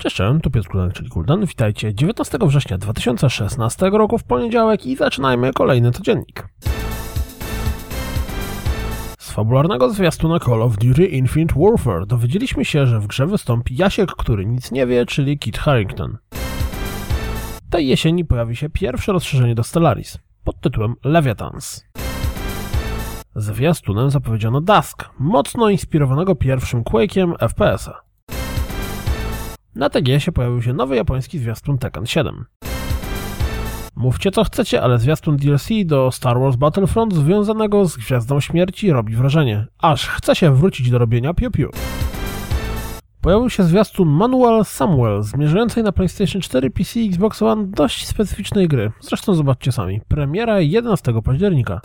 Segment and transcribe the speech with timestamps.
[0.00, 1.46] cześć, tu Piotr Kuldan, czyli Kuldan.
[1.46, 6.48] Witajcie 19 września 2016 roku w poniedziałek i zaczynajmy kolejny codziennik.
[9.18, 14.10] Z fabularnego zwiastuna Call of Duty Infinite Warfare dowiedzieliśmy się, że w grze wystąpi Jasiek,
[14.12, 16.18] który nic nie wie, czyli Kit Harington.
[17.70, 21.84] Tej jesieni pojawi się pierwsze rozszerzenie do Stellaris pod tytułem Leviathans.
[23.36, 28.09] Zwiastunem zapowiedziano Dusk, mocno inspirowanego pierwszym Quake'iem FPS-a.
[29.74, 32.44] Na TGS-ie pojawił się nowy japoński zwiastun Tekken 7.
[33.96, 39.16] Mówcie co chcecie, ale zwiastun DLC do Star Wars Battlefront związanego z Gwiazdą Śmierci robi
[39.16, 39.66] wrażenie.
[39.78, 41.68] Aż chce się wrócić do robienia piu-piu.
[43.20, 48.68] Pojawił się zwiastun Manual Samuel, zmierzającej na PlayStation 4, PC i Xbox One dość specyficznej
[48.68, 48.92] gry.
[49.00, 50.00] Zresztą zobaczcie sami.
[50.08, 51.80] Premiera 11 października.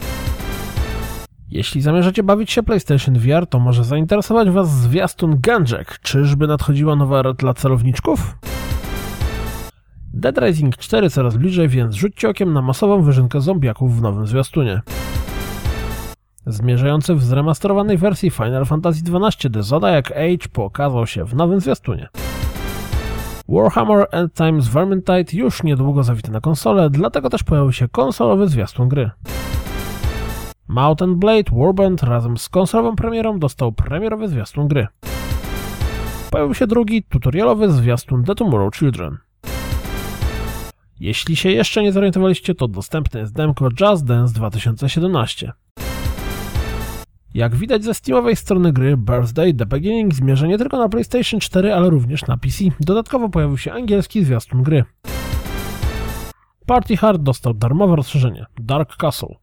[1.55, 5.99] Jeśli zamierzacie bawić się PlayStation VR, to może zainteresować Was zwiastun Gunjack.
[5.99, 8.35] Czyżby nadchodziła nowa era dla celowniczków?
[10.13, 14.81] Dead Rising 4 coraz bliżej, więc rzućcie okiem na masową wyżynkę zombiaków w nowym zwiastunie.
[16.45, 22.07] Zmierzający w zremasterowanej wersji Final Fantasy XII The Zodiac Age pokazał się w nowym zwiastunie.
[23.49, 28.89] Warhammer End Times Vermintide już niedługo zawita na konsolę, dlatego też pojawił się konsolowy zwiastun
[28.89, 29.11] gry.
[30.67, 34.87] Mountain Blade Warband razem z konsolową premierą dostał premierowy zwiastun gry.
[36.31, 39.17] Pojawił się drugi tutorialowy zwiastun The Tomorrow Children.
[40.99, 45.51] Jeśli się jeszcze nie zorientowaliście, to dostępne jest demko Just Dance 2017.
[47.33, 51.73] Jak widać ze Steamowej strony gry, Birthday The Beginning zmierza nie tylko na PlayStation 4,
[51.73, 52.63] ale również na PC.
[52.79, 54.83] Dodatkowo pojawił się angielski zwiastun gry.
[56.65, 59.35] Party Hard dostał darmowe rozszerzenie Dark Castle.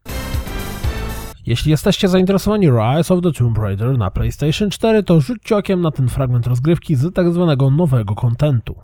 [1.47, 5.91] Jeśli jesteście zainteresowani Rise of the Tomb Raider na PlayStation 4, to rzućcie okiem na
[5.91, 8.75] ten fragment rozgrywki z tak zwanego nowego kontentu.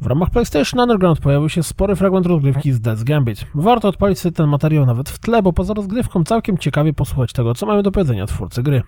[0.00, 3.46] W ramach PlayStation Underground pojawił się spory fragment rozgrywki z Death's Gambit.
[3.54, 7.54] Warto odpalić sobie ten materiał nawet w tle, bo poza rozgrywką całkiem ciekawie posłuchać tego,
[7.54, 8.82] co mają do powiedzenia twórcy gry.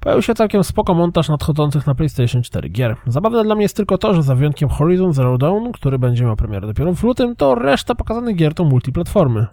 [0.00, 2.96] Pojawił się całkiem spoko montaż nadchodzących na PlayStation 4 gier.
[3.06, 6.36] Zabawne dla mnie jest tylko to, że za wyjątkiem Horizon Zero Dawn, który będzie miał
[6.36, 9.46] premierę dopiero w lutym, to reszta pokazanych gier to multiplatformy.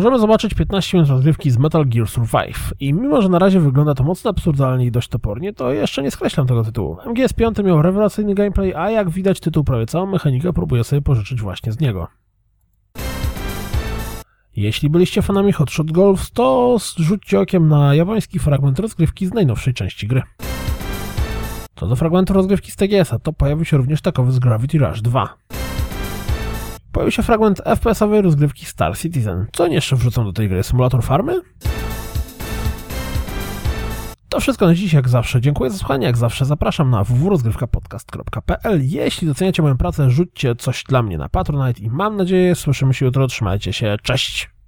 [0.00, 3.94] Możemy zobaczyć 15 minut rozgrywki z Metal Gear Survive i mimo, że na razie wygląda
[3.94, 6.96] to mocno absurdalnie i dość topornie, to jeszcze nie skreślam tego tytułu.
[7.06, 11.72] MGS5 miał rewelacyjny gameplay, a jak widać tytuł prawie całą mechanikę próbuje sobie pożyczyć właśnie
[11.72, 12.08] z niego.
[14.56, 19.74] Jeśli byliście fanami Hot Shot Golf, to rzućcie okiem na japoński fragment rozgrywki z najnowszej
[19.74, 20.22] części gry.
[21.76, 25.34] Co do fragmentu rozgrywki z TGS-a, to pojawił się również takowy z Gravity Rush 2.
[27.00, 29.46] Pojawił się fragment FPS-owej rozgrywki Star Citizen.
[29.52, 30.62] Co oni jeszcze wrzucą do tej gry?
[30.62, 31.40] Symulator farmy?
[34.28, 35.40] To wszystko na dziś, jak zawsze.
[35.40, 41.02] Dziękuję za słuchanie, jak zawsze zapraszam na www.rozgrywkapodcast.pl Jeśli doceniacie moją pracę, rzućcie coś dla
[41.02, 43.26] mnie na Patronite i mam nadzieję, słyszymy się jutro.
[43.26, 44.59] Trzymajcie się, cześć!